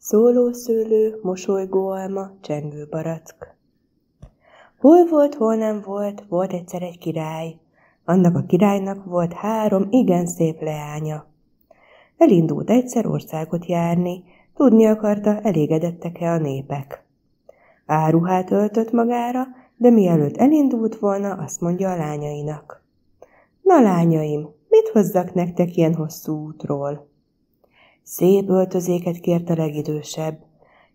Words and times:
Szőlő, 0.00 1.18
mosolygó 1.22 1.88
alma, 1.88 2.30
csengő 2.40 2.86
barack. 2.90 3.56
Hol 4.78 5.06
volt, 5.06 5.34
hol 5.34 5.56
nem 5.56 5.82
volt, 5.86 6.24
volt 6.28 6.52
egyszer 6.52 6.82
egy 6.82 6.98
király. 6.98 7.56
Annak 8.04 8.36
a 8.36 8.44
királynak 8.46 9.04
volt 9.04 9.32
három 9.32 9.86
igen 9.90 10.26
szép 10.26 10.62
leánya. 10.62 11.26
Elindult 12.16 12.70
egyszer 12.70 13.06
országot 13.06 13.66
járni, 13.66 14.24
tudni 14.54 14.86
akarta, 14.86 15.40
elégedettek-e 15.40 16.32
a 16.32 16.38
népek. 16.38 17.04
Áruhát 17.86 18.50
öltött 18.50 18.92
magára, 18.92 19.46
de 19.76 19.90
mielőtt 19.90 20.36
elindult 20.36 20.98
volna, 20.98 21.32
azt 21.32 21.60
mondja 21.60 21.90
a 21.90 21.96
lányainak. 21.96 22.82
Na 23.62 23.80
lányaim, 23.80 24.48
mit 24.68 24.88
hozzak 24.88 25.34
nektek 25.34 25.76
ilyen 25.76 25.94
hosszú 25.94 26.46
útról? 26.46 27.08
Szép 28.10 28.48
öltözéket 28.48 29.20
kért 29.20 29.50
a 29.50 29.54
legidősebb. 29.54 30.38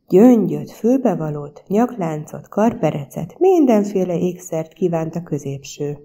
Gyöngyöt, 0.08 0.72
fülbevalót, 0.72 1.64
nyakláncot, 1.68 2.48
karperecet, 2.48 3.40
mindenféle 3.40 4.18
ékszert 4.18 4.74
kívánt 4.74 5.16
a 5.16 5.24
középső. 5.24 5.98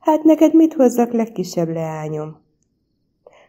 Hát 0.00 0.22
neked 0.22 0.54
mit 0.54 0.74
hozzak 0.74 1.12
legkisebb 1.12 1.68
leányom? 1.68 2.40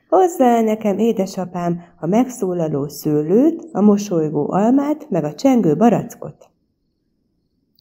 Hozzá 0.10 0.62
nekem, 0.62 0.98
édesapám, 0.98 1.82
a 2.00 2.06
megszólaló 2.06 2.88
szőlőt, 2.88 3.70
a 3.72 3.82
mosolygó 3.82 4.52
almát, 4.52 5.10
meg 5.10 5.24
a 5.24 5.34
csengő 5.34 5.76
barackot. 5.76 6.50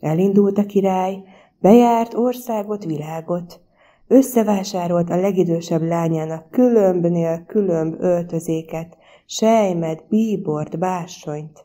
Elindult 0.00 0.58
a 0.58 0.66
király, 0.66 1.22
bejárt 1.60 2.14
országot, 2.14 2.84
világot, 2.84 3.60
Összevásárolt 4.08 5.10
a 5.10 5.20
legidősebb 5.20 5.82
lányának 5.82 6.50
külömbnél 6.50 7.44
különb 7.46 7.94
öltözéket, 7.98 8.96
sejmet, 9.26 10.04
bíbort, 10.08 10.78
básonyt. 10.78 11.64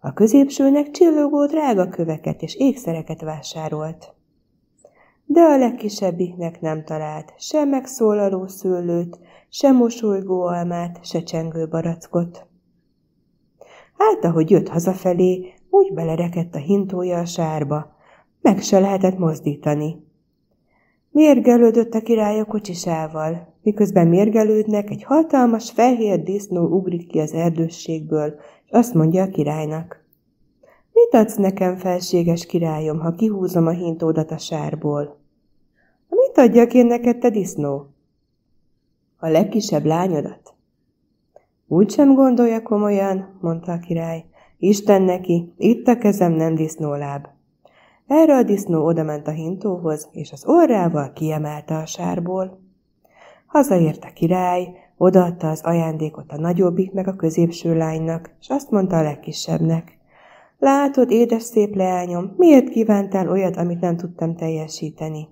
A 0.00 0.12
középsőnek 0.12 0.90
csillogó 0.90 1.46
drága 1.46 1.88
köveket 1.88 2.42
és 2.42 2.54
ékszereket 2.54 3.20
vásárolt. 3.20 4.14
De 5.24 5.40
a 5.40 5.56
legkisebbiknek 5.56 6.60
nem 6.60 6.84
talált 6.84 7.32
se 7.38 7.64
megszólaló 7.64 8.46
szőlőt, 8.46 9.18
se 9.48 9.70
mosolygó 9.70 10.42
almát, 10.42 11.04
se 11.04 11.22
csengő 11.22 11.68
barackot. 11.68 12.46
Hát, 13.98 14.24
ahogy 14.24 14.50
jött 14.50 14.68
hazafelé, 14.68 15.54
úgy 15.70 15.92
belerekedt 15.94 16.54
a 16.54 16.58
hintója 16.58 17.18
a 17.18 17.24
sárba, 17.24 17.96
meg 18.40 18.60
se 18.60 18.78
lehetett 18.78 19.18
mozdítani. 19.18 20.09
Mérgelődött 21.12 21.94
a 21.94 22.00
király 22.00 22.40
a 22.40 22.44
kocsisával. 22.44 23.54
Miközben 23.62 24.08
mérgelődnek, 24.08 24.90
egy 24.90 25.02
hatalmas 25.02 25.70
fehér 25.70 26.22
disznó 26.22 26.66
ugrik 26.66 27.08
ki 27.08 27.18
az 27.18 27.32
erdősségből, 27.32 28.34
és 28.64 28.70
azt 28.70 28.94
mondja 28.94 29.22
a 29.22 29.28
királynak. 29.28 30.04
Mit 30.92 31.14
adsz 31.14 31.36
nekem, 31.36 31.76
felséges 31.76 32.46
királyom, 32.46 32.98
ha 32.98 33.14
kihúzom 33.14 33.66
a 33.66 33.70
hintódat 33.70 34.30
a 34.30 34.38
sárból? 34.38 35.18
Mit 36.08 36.38
adjak 36.38 36.74
én 36.74 36.86
neked, 36.86 37.18
te 37.18 37.30
disznó? 37.30 37.86
A 39.18 39.28
legkisebb 39.28 39.84
lányodat? 39.84 40.54
Úgy 41.68 41.90
sem 41.90 42.14
gondolja 42.14 42.62
komolyan, 42.62 43.38
mondta 43.40 43.72
a 43.72 43.78
király. 43.78 44.24
Isten 44.58 45.02
neki, 45.02 45.52
itt 45.56 45.86
a 45.86 45.98
kezem 45.98 46.32
nem 46.32 46.54
disznóláb. 46.54 47.26
Erre 48.12 48.36
a 48.36 48.42
disznó 48.42 48.84
odament 48.84 49.26
a 49.28 49.30
hintóhoz, 49.30 50.08
és 50.12 50.32
az 50.32 50.46
orrával 50.46 51.12
kiemelte 51.12 51.76
a 51.76 51.86
sárból. 51.86 52.60
Hazaért 53.46 54.04
a 54.04 54.12
király, 54.14 54.68
odaadta 54.96 55.50
az 55.50 55.60
ajándékot 55.64 56.32
a 56.32 56.40
nagyobbik 56.40 56.92
meg 56.92 57.08
a 57.08 57.16
középső 57.16 57.76
lánynak, 57.76 58.34
és 58.40 58.48
azt 58.48 58.70
mondta 58.70 58.98
a 58.98 59.02
legkisebbnek. 59.02 59.98
Látod, 60.58 61.10
édes 61.10 61.42
szép 61.42 61.74
leányom, 61.74 62.34
miért 62.36 62.68
kívántál 62.68 63.30
olyat, 63.30 63.56
amit 63.56 63.80
nem 63.80 63.96
tudtam 63.96 64.36
teljesíteni? 64.36 65.28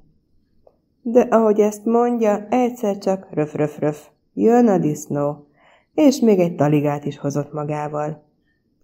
De 1.02 1.20
ahogy 1.20 1.60
ezt 1.60 1.84
mondja, 1.84 2.46
egyszer 2.50 2.98
csak 2.98 3.28
röf-röf-röf. 3.30 4.08
Jön 4.34 4.68
a 4.68 4.78
disznó, 4.78 5.46
és 5.94 6.20
még 6.20 6.38
egy 6.38 6.54
taligát 6.54 7.04
is 7.04 7.18
hozott 7.18 7.52
magával. 7.52 8.22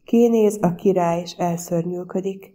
Kinéz 0.04 0.58
a 0.60 0.74
király, 0.74 1.20
és 1.20 1.32
elszörnyűködik. 1.32 2.54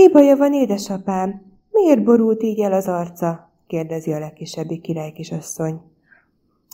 Mi 0.00 0.08
baja 0.08 0.36
van, 0.36 0.52
édesapám? 0.52 1.42
Miért 1.70 2.04
borult 2.04 2.42
így 2.42 2.60
el 2.60 2.72
az 2.72 2.88
arca? 2.88 3.50
kérdezi 3.66 4.12
a 4.12 4.18
legkisebbi 4.18 4.78
királykisasszony. 4.78 5.80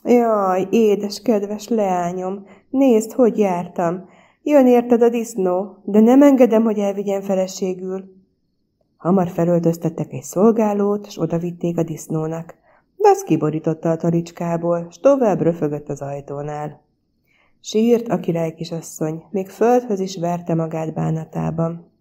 Jaj, 0.05 0.67
édes, 0.71 1.23
kedves 1.23 1.69
leányom, 1.69 2.47
nézd, 2.71 3.13
hogy 3.13 3.39
jártam. 3.39 4.09
Jön 4.43 4.67
érted 4.67 5.03
a 5.03 5.09
disznó, 5.09 5.77
de 5.85 6.01
nem 6.01 6.23
engedem, 6.23 6.63
hogy 6.63 6.79
elvigyen 6.79 7.23
feleségül. 7.23 8.05
Hamar 8.97 9.29
felöltöztettek 9.29 10.13
egy 10.13 10.23
szolgálót, 10.23 11.11
s 11.11 11.19
odavitték 11.19 11.79
a 11.79 11.83
disznónak. 11.83 12.55
De 12.97 13.09
az 13.09 13.23
kiborította 13.23 13.91
a 13.91 13.97
talicskából, 13.97 14.87
s 14.91 14.99
tovább 14.99 15.41
röfögött 15.41 15.89
az 15.89 16.03
ajtónál. 16.03 16.81
Sírt 17.61 18.09
a 18.09 18.21
királykisasszony, 18.21 19.23
még 19.31 19.49
földhöz 19.49 20.01
is 20.01 20.19
verte 20.19 20.55
magát 20.55 20.95
bánatában. 20.95 21.95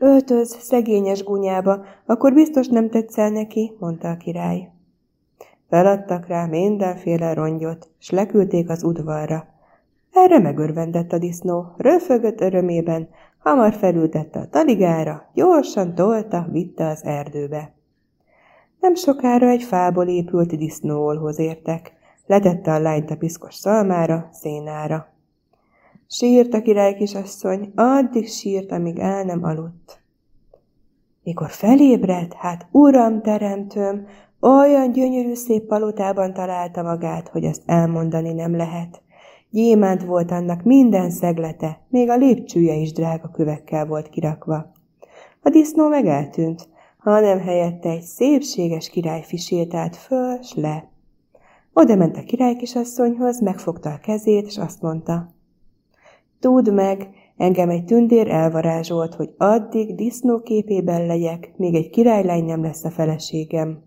Öltöz 0.00 0.56
szegényes 0.60 1.22
gunyába, 1.22 1.84
akkor 2.06 2.32
biztos 2.32 2.68
nem 2.68 2.90
tetszel 2.90 3.30
neki, 3.30 3.76
mondta 3.78 4.08
a 4.08 4.16
király. 4.16 4.68
Feladtak 5.68 6.26
rá 6.26 6.46
mindenféle 6.46 7.34
rongyot, 7.34 7.90
s 7.98 8.10
leküldték 8.10 8.68
az 8.70 8.82
udvarra. 8.82 9.46
Erre 10.12 10.38
megörvendett 10.38 11.12
a 11.12 11.18
disznó, 11.18 11.72
röfögött 11.76 12.40
örömében, 12.40 13.08
hamar 13.38 13.72
felültette 13.72 14.38
a 14.38 14.48
taligára, 14.48 15.30
gyorsan 15.34 15.94
tolta, 15.94 16.46
vitte 16.50 16.86
az 16.86 17.04
erdőbe. 17.04 17.72
Nem 18.80 18.94
sokára 18.94 19.48
egy 19.48 19.62
fából 19.62 20.08
épült 20.08 20.56
disznóolhoz 20.56 21.38
értek, 21.38 21.92
letette 22.26 22.72
a 22.72 22.78
lányt 22.78 23.10
a 23.10 23.16
piszkos 23.16 23.54
szalmára, 23.54 24.28
szénára. 24.32 25.17
Sírt 26.10 26.54
a 26.54 26.62
király 26.62 26.94
kisasszony, 26.94 27.72
addig 27.74 28.28
sírt, 28.28 28.72
amíg 28.72 28.98
el 28.98 29.24
nem 29.24 29.44
aludt. 29.44 30.02
Mikor 31.22 31.50
felébredt, 31.50 32.34
hát 32.34 32.66
uram 32.70 33.22
teremtőm, 33.22 34.06
olyan 34.40 34.92
gyönyörű 34.92 35.34
szép 35.34 35.66
palotában 35.66 36.32
találta 36.32 36.82
magát, 36.82 37.28
hogy 37.28 37.44
azt 37.44 37.62
elmondani 37.66 38.32
nem 38.32 38.56
lehet. 38.56 39.02
Gyémánt 39.50 40.04
volt 40.04 40.30
annak 40.30 40.62
minden 40.62 41.10
szeglete, 41.10 41.80
még 41.88 42.08
a 42.08 42.16
lépcsője 42.16 42.74
is 42.74 42.92
drága 42.92 43.30
kövekkel 43.30 43.86
volt 43.86 44.08
kirakva. 44.08 44.72
A 45.42 45.48
disznó 45.48 45.88
meg 45.88 46.06
eltűnt, 46.06 46.68
hanem 46.98 47.40
helyette 47.40 47.90
egy 47.90 48.02
szépséges 48.02 48.90
királyfi 48.90 49.36
sétált 49.36 49.96
föl 49.96 50.42
s 50.42 50.54
le. 50.54 50.90
Oda 51.72 51.96
ment 51.96 52.16
a 52.16 52.22
királykisasszonyhoz, 52.22 53.40
megfogta 53.40 53.90
a 53.90 53.98
kezét, 53.98 54.46
és 54.46 54.58
azt 54.58 54.82
mondta, 54.82 55.36
Tudd 56.40 56.72
meg, 56.72 57.08
engem 57.36 57.70
egy 57.70 57.84
tündér 57.84 58.28
elvarázsolt, 58.28 59.14
hogy 59.14 59.34
addig 59.36 59.94
disznóképében 59.94 61.06
legyek, 61.06 61.52
még 61.56 61.74
egy 61.74 61.90
királylány 61.90 62.44
nem 62.44 62.62
lesz 62.62 62.84
a 62.84 62.90
feleségem. 62.90 63.82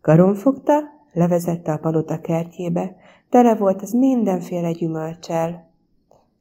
Karon 0.00 0.34
fogta, 0.34 0.80
levezette 1.12 1.72
a 1.72 1.78
palota 1.78 2.20
kertjébe, 2.20 2.96
tele 3.28 3.54
volt 3.54 3.82
az 3.82 3.92
mindenféle 3.92 4.72
gyümölcsel. 4.72 5.70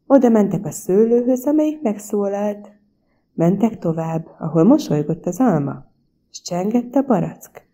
Oda 0.08 0.30
mentek 0.30 0.66
a 0.66 0.72
szőlőhöz, 0.72 1.48
amelyik 1.48 1.82
megszólalt. 1.82 2.72
Mentek 3.34 3.80
tovább, 3.80 4.28
ahol 4.40 4.64
mosolygott 4.64 5.26
az 5.26 5.40
alma, 5.40 5.86
s 6.32 6.42
csengett 6.42 6.96
a 6.96 7.02
barack. 7.02 7.68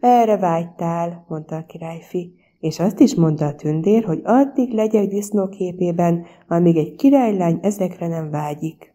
Erre 0.00 0.36
vágytál, 0.36 1.24
mondta 1.28 1.56
a 1.56 1.64
királyfi, 1.66 2.39
és 2.60 2.78
azt 2.78 3.00
is 3.00 3.14
mondta 3.14 3.46
a 3.46 3.54
tündér, 3.54 4.04
hogy 4.04 4.20
addig 4.24 4.72
legyek 4.72 5.08
disznóképében, 5.08 6.24
amíg 6.48 6.76
egy 6.76 6.94
királylány 6.94 7.58
ezekre 7.62 8.08
nem 8.08 8.30
vágyik. 8.30 8.94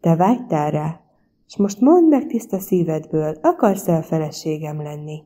Te 0.00 0.16
vágytál 0.16 0.70
rá, 0.70 1.00
és 1.46 1.56
most 1.56 1.80
mondd 1.80 2.08
meg 2.08 2.26
tiszta 2.26 2.58
szívedből, 2.58 3.38
akarsz-e 3.42 3.96
a 3.96 4.02
feleségem 4.02 4.82
lenni? 4.82 5.22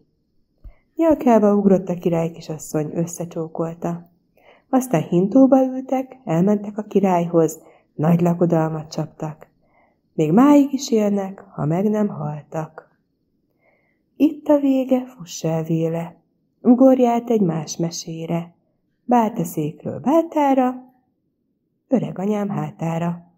Nyalkába 0.97 1.55
ugrott 1.55 1.89
a 1.89 1.95
király 1.95 2.31
kisasszony, 2.31 2.91
összecsókolta. 2.95 4.11
Aztán 4.69 5.03
hintóba 5.03 5.65
ültek, 5.65 6.21
elmentek 6.25 6.79
a 6.79 6.83
királyhoz, 6.83 7.63
nagy 7.95 8.21
lakodalmat 8.21 8.91
csaptak. 8.91 9.49
Még 10.13 10.33
máig 10.33 10.73
is 10.73 10.91
élnek, 10.91 11.45
ha 11.55 11.65
meg 11.65 11.91
nem 11.91 12.09
haltak. 12.09 12.99
Itt 14.17 14.49
a 14.49 14.59
vége, 14.59 15.07
fuss 15.07 15.45
el 15.45 15.63
véle. 15.63 16.24
Ugorját 16.67 17.31
egy 17.31 17.41
más 17.41 17.77
mesére, 17.77 18.55
székről 19.45 19.99
bátára, 19.99 20.93
öreg 21.89 22.19
anyám 22.19 22.49
hátára. 22.49 23.34